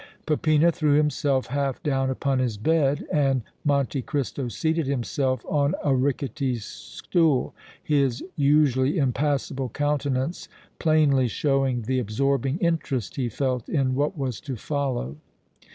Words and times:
Peppino 0.25 0.71
threw 0.71 0.93
himself 0.95 1.45
half 1.45 1.83
down 1.83 2.09
upon 2.09 2.39
his 2.39 2.57
bed 2.57 3.05
and 3.13 3.43
Monte 3.63 4.01
Cristo 4.01 4.47
seated 4.47 4.87
himself 4.87 5.45
on 5.47 5.75
a 5.83 5.93
rickety 5.93 6.55
stool, 6.55 7.53
his 7.83 8.23
usually 8.35 8.97
impassible 8.97 9.69
countenance 9.69 10.47
plainly 10.79 11.27
showing 11.27 11.83
the 11.83 11.99
absorbing 11.99 12.57
interest 12.57 13.15
he 13.15 13.29
felt 13.29 13.69
in 13.69 13.93
what 13.93 14.17
was 14.17 14.41
to 14.41 14.55
follow. 14.55 15.17